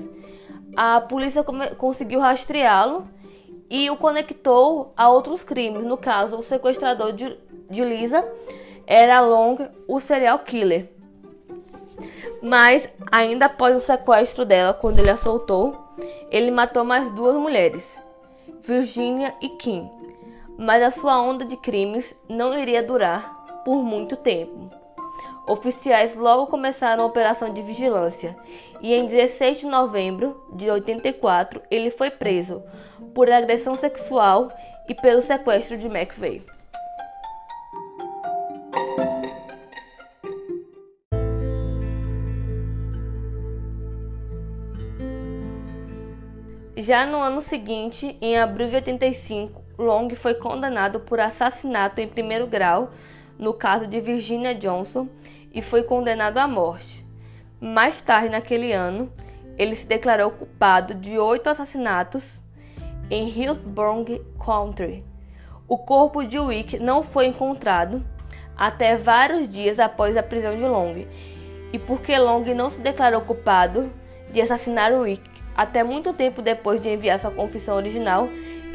a 0.75 1.00
polícia 1.00 1.46
conseguiu 1.77 2.20
rastreá-lo 2.20 3.08
e 3.70 3.89
o 3.89 3.96
conectou 3.96 4.91
a 4.98 5.10
outros 5.10 5.44
crimes. 5.44 5.86
No 5.86 5.96
caso, 5.96 6.38
o 6.38 6.44
sequestrador 6.44 7.13
de, 7.13 7.38
de 7.70 7.86
Lisa 7.86 8.22
era 8.86 9.22
Long, 9.22 9.70
o 9.88 10.01
serial 10.01 10.39
killer. 10.39 10.89
Mas, 12.44 12.89
ainda 13.10 13.46
após 13.46 13.77
o 13.77 13.79
sequestro 13.79 14.44
dela, 14.44 14.74
quando 14.74 15.00
ele 15.00 15.10
a 15.10 15.15
soltou, 15.15 15.74
ele 16.29 16.51
matou 16.51 16.84
mais 16.84 17.10
duas 17.12 17.38
mulheres, 17.38 17.98
Virginia 18.62 19.34
e 19.41 19.48
Kim. 19.48 19.89
Mas 20.58 20.82
a 20.82 20.90
sua 20.90 21.22
onda 21.22 21.46
de 21.46 21.56
crimes 21.56 22.16
não 22.28 22.58
iria 22.58 22.82
durar 22.82 23.64
por 23.64 23.84
muito 23.84 24.16
tempo. 24.16 24.72
Oficiais 25.48 26.16
logo 26.16 26.48
começaram 26.48 27.04
a 27.04 27.08
operação 27.08 27.54
de 27.54 27.62
vigilância 27.62 28.36
e 28.82 28.94
em 28.94 29.06
16 29.06 29.60
de 29.60 29.66
novembro 29.66 30.44
de 30.54 30.70
84 30.70 31.62
ele 31.72 31.90
foi 31.90 32.10
preso 32.12 32.64
por 33.14 33.30
agressão 33.32 33.76
sexual 33.76 34.52
e 34.90 34.94
pelo 34.94 35.22
sequestro 35.22 35.78
de 35.78 35.88
McVeigh. 35.88 36.44
Já 46.76 47.06
no 47.06 47.18
ano 47.18 47.42
seguinte, 47.42 48.18
em 48.22 48.38
abril 48.38 48.70
de 48.70 48.76
85, 48.76 49.66
Long 49.77 50.10
foi 50.15 50.34
condenado 50.34 51.00
por 51.00 51.19
assassinato 51.19 52.01
em 52.01 52.07
primeiro 52.07 52.48
grau 52.48 52.91
no 53.38 53.53
caso 53.53 53.86
de 53.86 54.01
Virginia 54.01 54.55
Johnson 54.55 55.07
e 55.53 55.62
foi 55.62 55.84
condenado 55.84 56.39
à 56.39 56.48
morte. 56.48 57.05
Mais 57.60 58.01
tarde 58.01 58.29
naquele 58.29 58.74
ano, 58.74 59.12
ele 59.57 59.75
se 59.75 59.88
declarou 59.88 60.31
culpado 60.31 60.93
de 60.93 61.17
oito 61.17 61.48
assassinatos 61.48 62.41
em 63.10 63.29
Hillsborough 63.29 64.19
Country. 64.43 65.03
O 65.67 65.77
corpo 65.77 66.24
de 66.24 66.39
Wick 66.39 66.79
não 66.79 67.03
foi 67.03 67.27
encontrado 67.27 68.03
até 68.55 68.98
vários 68.98 69.48
dias 69.48 69.79
após 69.79 70.17
a 70.17 70.24
prisão 70.24 70.55
de 70.55 70.63
Long, 70.63 71.05
e 71.72 71.77
porque 71.77 72.17
Long 72.17 72.43
não 72.55 72.69
se 72.69 72.79
declarou 72.79 73.22
culpado 73.22 73.91
de 74.31 74.41
assassinar 74.41 74.91
Wick, 74.93 75.29
até 75.55 75.84
muito 75.84 76.13
tempo 76.13 76.41
depois 76.41 76.81
de 76.81 76.89
enviar 76.89 77.19
sua 77.19 77.31
confissão 77.31 77.75
original, 77.75 78.27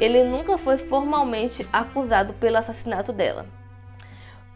ele 0.03 0.25
nunca 0.25 0.59
foi 0.59 0.79
formalmente 0.79 1.65
acusado 1.73 2.35
pelo 2.35 2.57
assassinato 2.57 3.13
dela. 3.13 3.47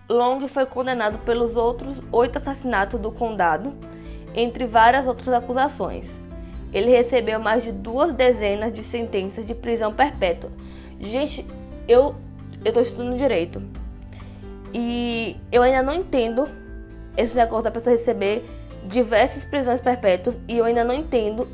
Long 0.08 0.48
foi 0.48 0.66
condenado 0.66 1.20
pelos 1.20 1.56
outros 1.56 1.98
oito 2.10 2.38
assassinatos 2.38 2.98
do 2.98 3.12
condado, 3.12 3.72
entre 4.34 4.66
várias 4.66 5.06
outras 5.06 5.32
acusações. 5.32 6.20
Ele 6.72 6.90
recebeu 6.90 7.38
mais 7.38 7.62
de 7.62 7.70
duas 7.70 8.12
dezenas 8.12 8.72
de 8.72 8.82
sentenças 8.82 9.46
de 9.46 9.54
prisão 9.54 9.94
perpétua. 9.94 10.50
Gente, 10.98 11.47
eu 11.86 12.16
eu 12.64 12.80
estudando 12.82 13.16
direito 13.16 13.62
e 14.75 15.36
eu 15.52 15.62
ainda 15.62 15.80
não 15.80 15.94
entendo 15.94 16.49
esse 17.16 17.36
negócio 17.36 17.62
da 17.62 17.71
pessoa 17.71 17.94
receber 17.94 18.44
diversas 18.88 19.44
prisões 19.44 19.80
perpétuas 19.80 20.36
e 20.49 20.58
eu 20.58 20.64
ainda 20.64 20.82
não 20.82 20.94
entendo 20.94 21.47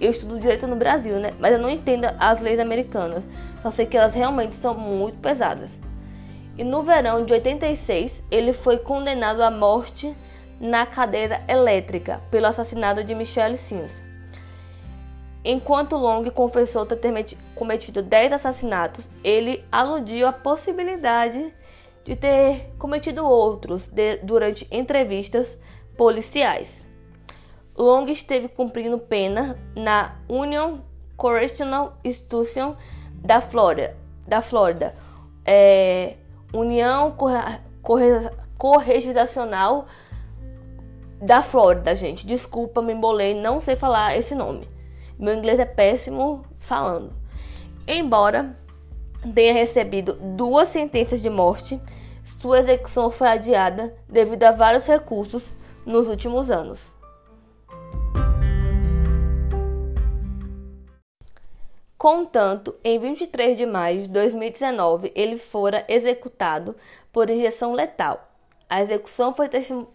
eu 0.00 0.10
estudo 0.10 0.40
direito 0.40 0.66
no 0.66 0.76
Brasil, 0.76 1.16
né? 1.18 1.34
Mas 1.38 1.52
eu 1.52 1.58
não 1.58 1.68
entendo 1.68 2.06
as 2.18 2.40
leis 2.40 2.58
americanas. 2.58 3.22
Só 3.62 3.70
sei 3.70 3.86
que 3.86 3.96
elas 3.96 4.14
realmente 4.14 4.56
são 4.56 4.74
muito 4.74 5.18
pesadas. 5.18 5.78
E 6.56 6.64
no 6.64 6.82
verão 6.82 7.24
de 7.24 7.32
86, 7.32 8.22
ele 8.30 8.52
foi 8.52 8.78
condenado 8.78 9.42
à 9.42 9.50
morte 9.50 10.14
na 10.60 10.84
cadeira 10.84 11.42
elétrica 11.48 12.20
pelo 12.30 12.46
assassinato 12.46 13.02
de 13.04 13.14
Michelle 13.14 13.56
Sims. 13.56 14.02
Enquanto 15.42 15.96
Long 15.96 16.28
confessou 16.30 16.84
ter 16.84 16.98
cometido 17.54 18.02
10 18.02 18.34
assassinatos, 18.34 19.08
ele 19.24 19.64
aludiu 19.72 20.26
à 20.26 20.32
possibilidade 20.32 21.52
de 22.04 22.14
ter 22.14 22.72
cometido 22.78 23.24
outros 23.24 23.90
durante 24.22 24.68
entrevistas 24.70 25.58
policiais. 25.96 26.86
Long 27.80 28.04
esteve 28.10 28.46
cumprindo 28.46 28.98
pena 28.98 29.58
na 29.74 30.16
Union 30.28 30.80
Correctional 31.16 31.94
Institution 32.04 32.74
da 33.14 33.40
Flórida, 33.40 33.96
da 34.28 34.42
Flórida 34.42 34.94
é, 35.46 36.16
União 36.52 37.16
Corregistracional 38.58 39.86
da 41.22 41.42
Flórida, 41.42 41.96
gente. 41.96 42.26
Desculpa, 42.26 42.82
me 42.82 42.92
embolei, 42.92 43.32
não 43.32 43.60
sei 43.60 43.76
falar 43.76 44.14
esse 44.14 44.34
nome. 44.34 44.68
Meu 45.18 45.34
inglês 45.34 45.58
é 45.58 45.64
péssimo 45.64 46.44
falando. 46.58 47.14
Embora 47.88 48.58
tenha 49.34 49.54
recebido 49.54 50.18
duas 50.36 50.68
sentenças 50.68 51.22
de 51.22 51.30
morte, 51.30 51.80
sua 52.42 52.58
execução 52.58 53.10
foi 53.10 53.28
adiada 53.28 53.94
devido 54.06 54.44
a 54.44 54.50
vários 54.50 54.86
recursos 54.86 55.42
nos 55.86 56.08
últimos 56.08 56.50
anos. 56.50 56.99
Contanto, 62.00 62.74
em 62.82 62.98
23 62.98 63.58
de 63.58 63.66
maio 63.66 64.04
de 64.04 64.08
2019, 64.08 65.12
ele 65.14 65.36
fora 65.36 65.84
executado 65.86 66.74
por 67.12 67.28
injeção 67.28 67.74
letal. 67.74 68.26
A 68.70 68.80
execução 68.80 69.34
foi 69.34 69.50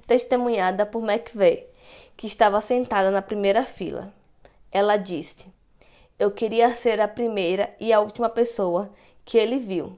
testemunhada 0.06 0.86
por 0.86 1.04
McVeigh, 1.04 1.66
que 2.16 2.28
estava 2.28 2.62
sentada 2.62 3.10
na 3.10 3.24
primeira 3.24 3.64
fila. 3.64 4.14
Ela 4.72 4.98
disse: 4.98 5.52
Eu 6.20 6.30
queria 6.30 6.76
ser 6.76 7.02
a 7.02 7.08
primeira 7.08 7.76
e 7.80 7.92
a 7.92 8.00
última 8.00 8.30
pessoa 8.30 8.92
que 9.26 9.36
ele 9.36 9.58
viu. 9.58 9.98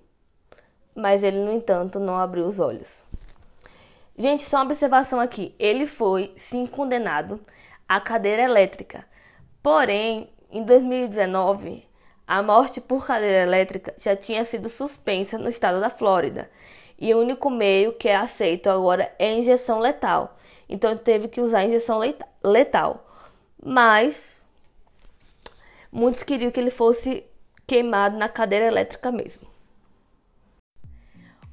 Mas 0.95 1.23
ele, 1.23 1.39
no 1.39 1.51
entanto, 1.51 1.99
não 1.99 2.17
abriu 2.17 2.45
os 2.45 2.57
olhos. 2.57 3.03
Gente, 4.17 4.45
só 4.45 4.59
uma 4.59 4.63
observação 4.63 5.19
aqui. 5.19 5.53
Ele 5.59 5.85
foi, 5.85 6.31
sim, 6.37 6.67
condenado 6.67 7.37
à 7.85 7.99
cadeira 7.99 8.43
elétrica. 8.43 9.05
Porém, 9.61 10.29
em 10.49 10.63
2019, 10.63 11.86
a 12.27 12.43
morte 12.43 12.81
por 12.81 13.05
cadeira 13.05 13.43
elétrica 13.43 13.95
já 13.97 14.13
tinha 14.13 14.43
sido 14.43 14.67
suspensa 14.67 15.37
no 15.37 15.47
estado 15.47 15.79
da 15.79 15.89
Flórida 15.89 16.51
e 16.99 17.13
o 17.13 17.19
único 17.19 17.49
meio 17.49 17.93
que 17.93 18.09
é 18.09 18.15
aceito 18.15 18.69
agora 18.69 19.13
é 19.17 19.33
injeção 19.33 19.79
letal. 19.79 20.37
Então 20.67 20.97
teve 20.97 21.29
que 21.29 21.39
usar 21.39 21.63
injeção 21.63 22.01
letal. 22.43 23.05
Mas 23.63 24.43
muitos 25.91 26.21
queriam 26.21 26.51
que 26.51 26.59
ele 26.59 26.71
fosse 26.71 27.23
queimado 27.65 28.17
na 28.17 28.27
cadeira 28.27 28.65
elétrica 28.65 29.11
mesmo. 29.11 29.47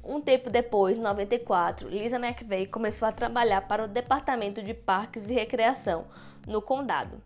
Um 0.03 0.21
tempo 0.21 0.49
depois, 0.49 0.97
em 0.97 1.01
94, 1.01 1.89
Lisa 1.89 2.17
McVeigh 2.17 2.67
começou 2.67 3.07
a 3.07 3.11
trabalhar 3.11 3.61
para 3.61 3.85
o 3.85 3.87
Departamento 3.87 4.61
de 4.61 4.73
Parques 4.73 5.29
e 5.29 5.33
Recreação 5.33 6.05
no 6.45 6.61
condado. 6.61 7.21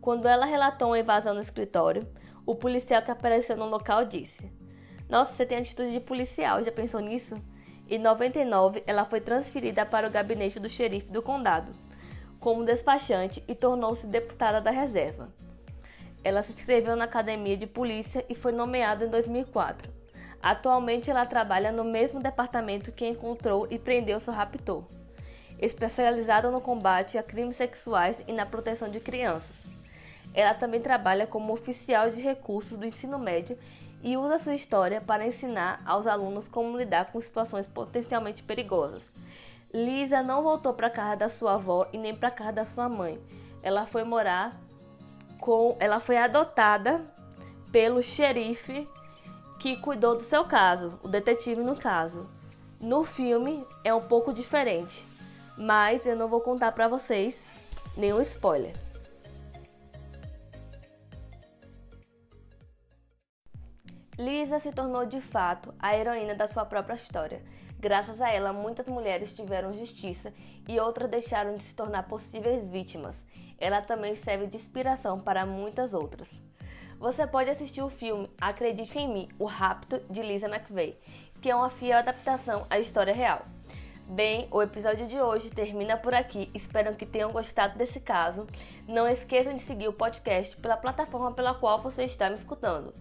Quando 0.00 0.28
ela 0.28 0.46
relatou 0.46 0.88
uma 0.88 0.98
invasão 1.00 1.34
no 1.34 1.40
escritório, 1.40 2.06
o 2.46 2.54
policial 2.54 3.02
que 3.02 3.10
apareceu 3.10 3.56
no 3.56 3.66
local 3.66 4.04
disse: 4.04 4.50
Nossa, 5.08 5.32
você 5.32 5.44
tem 5.44 5.58
atitude 5.58 5.92
de 5.92 6.00
policial, 6.00 6.62
já 6.62 6.70
pensou 6.70 7.00
nisso? 7.00 7.34
Em 7.90 7.98
99, 7.98 8.82
ela 8.86 9.04
foi 9.04 9.20
transferida 9.20 9.84
para 9.84 10.06
o 10.06 10.10
gabinete 10.10 10.58
do 10.58 10.68
xerife 10.68 11.10
do 11.10 11.22
condado, 11.22 11.72
como 12.40 12.64
despachante 12.64 13.42
e 13.46 13.54
tornou-se 13.54 14.06
deputada 14.06 14.60
da 14.60 14.70
reserva. 14.70 15.28
Ela 16.22 16.42
se 16.42 16.52
inscreveu 16.52 16.96
na 16.96 17.04
academia 17.04 17.56
de 17.56 17.66
polícia 17.66 18.24
e 18.28 18.34
foi 18.34 18.52
nomeada 18.52 19.04
em 19.04 19.08
2004. 19.08 19.92
Atualmente, 20.42 21.10
ela 21.10 21.26
trabalha 21.26 21.72
no 21.72 21.84
mesmo 21.84 22.20
departamento 22.20 22.92
que 22.92 23.06
encontrou 23.06 23.66
e 23.70 23.78
prendeu 23.78 24.18
seu 24.18 24.32
raptor, 24.32 24.84
especializada 25.58 26.50
no 26.50 26.60
combate 26.60 27.18
a 27.18 27.22
crimes 27.22 27.56
sexuais 27.56 28.16
e 28.26 28.32
na 28.32 28.46
proteção 28.46 28.88
de 28.88 29.00
crianças. 29.00 29.65
Ela 30.36 30.52
também 30.52 30.82
trabalha 30.82 31.26
como 31.26 31.54
oficial 31.54 32.10
de 32.10 32.20
recursos 32.20 32.76
do 32.76 32.84
ensino 32.84 33.18
médio 33.18 33.58
e 34.02 34.18
usa 34.18 34.38
sua 34.38 34.54
história 34.54 35.00
para 35.00 35.26
ensinar 35.26 35.80
aos 35.86 36.06
alunos 36.06 36.46
como 36.46 36.76
lidar 36.76 37.10
com 37.10 37.18
situações 37.22 37.66
potencialmente 37.66 38.42
perigosas. 38.42 39.02
Lisa 39.72 40.22
não 40.22 40.42
voltou 40.42 40.74
para 40.74 40.88
a 40.88 40.90
casa 40.90 41.16
da 41.16 41.28
sua 41.30 41.54
avó 41.54 41.88
e 41.90 41.96
nem 41.96 42.14
para 42.14 42.28
a 42.28 42.30
casa 42.30 42.52
da 42.52 42.64
sua 42.66 42.86
mãe. 42.86 43.18
Ela 43.62 43.86
foi 43.86 44.04
morar 44.04 44.52
com, 45.40 45.74
ela 45.80 45.98
foi 45.98 46.18
adotada 46.18 47.02
pelo 47.72 48.02
xerife 48.02 48.86
que 49.58 49.78
cuidou 49.78 50.18
do 50.18 50.22
seu 50.22 50.44
caso, 50.44 51.00
o 51.02 51.08
detetive 51.08 51.62
no 51.62 51.74
caso. 51.74 52.28
No 52.78 53.04
filme 53.04 53.66
é 53.82 53.94
um 53.94 54.02
pouco 54.02 54.34
diferente, 54.34 55.02
mas 55.56 56.04
eu 56.04 56.14
não 56.14 56.28
vou 56.28 56.42
contar 56.42 56.72
para 56.72 56.88
vocês 56.88 57.42
nenhum 57.96 58.20
spoiler. 58.20 58.85
Lisa 64.18 64.58
se 64.58 64.72
tornou 64.72 65.04
de 65.04 65.20
fato 65.20 65.74
a 65.78 65.94
heroína 65.94 66.34
da 66.34 66.48
sua 66.48 66.64
própria 66.64 66.94
história. 66.94 67.42
Graças 67.78 68.18
a 68.18 68.32
ela, 68.32 68.50
muitas 68.50 68.88
mulheres 68.88 69.34
tiveram 69.34 69.74
justiça 69.74 70.32
e 70.66 70.80
outras 70.80 71.10
deixaram 71.10 71.54
de 71.54 71.62
se 71.62 71.74
tornar 71.74 72.04
possíveis 72.04 72.66
vítimas. 72.66 73.14
Ela 73.58 73.82
também 73.82 74.16
serve 74.16 74.46
de 74.46 74.56
inspiração 74.56 75.20
para 75.20 75.44
muitas 75.44 75.92
outras. 75.92 76.28
Você 76.98 77.26
pode 77.26 77.50
assistir 77.50 77.82
o 77.82 77.90
filme 77.90 78.30
Acredite 78.40 78.98
em 78.98 79.06
Mim, 79.06 79.28
O 79.38 79.44
Rapto 79.44 80.00
de 80.08 80.22
Lisa 80.22 80.48
McVeigh, 80.48 80.96
que 81.42 81.50
é 81.50 81.54
uma 81.54 81.68
fiel 81.68 81.98
adaptação 81.98 82.66
à 82.70 82.78
história 82.78 83.12
real. 83.12 83.42
Bem, 84.08 84.46
o 84.52 84.62
episódio 84.62 85.06
de 85.08 85.20
hoje 85.20 85.50
termina 85.50 85.96
por 85.96 86.14
aqui. 86.14 86.48
Espero 86.54 86.94
que 86.94 87.04
tenham 87.04 87.32
gostado 87.32 87.76
desse 87.76 87.98
caso. 87.98 88.46
Não 88.86 89.06
esqueçam 89.06 89.52
de 89.52 89.60
seguir 89.60 89.88
o 89.88 89.92
podcast 89.92 90.56
pela 90.58 90.76
plataforma 90.76 91.32
pela 91.32 91.54
qual 91.54 91.82
você 91.82 92.04
está 92.04 92.30
me 92.30 92.36
escutando. 92.36 92.94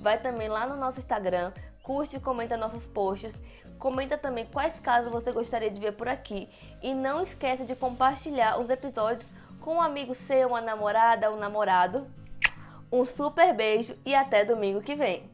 Vai 0.00 0.18
também 0.18 0.48
lá 0.48 0.66
no 0.66 0.76
nosso 0.76 0.98
Instagram, 0.98 1.52
curte 1.82 2.16
e 2.16 2.20
comenta 2.20 2.56
nossos 2.56 2.86
posts. 2.86 3.34
Comenta 3.78 4.18
também 4.18 4.46
quais 4.46 4.78
casos 4.80 5.10
você 5.10 5.32
gostaria 5.32 5.70
de 5.70 5.80
ver 5.80 5.92
por 5.92 6.08
aqui. 6.08 6.48
E 6.82 6.94
não 6.94 7.22
esqueça 7.22 7.64
de 7.64 7.76
compartilhar 7.76 8.58
os 8.58 8.68
episódios 8.68 9.30
com 9.60 9.76
um 9.76 9.80
amigo 9.80 10.14
seu, 10.14 10.48
uma 10.48 10.60
namorada 10.60 11.30
um 11.30 11.36
namorado. 11.36 12.06
Um 12.90 13.04
super 13.04 13.54
beijo 13.54 13.96
e 14.04 14.14
até 14.14 14.44
domingo 14.44 14.82
que 14.82 14.94
vem. 14.94 15.29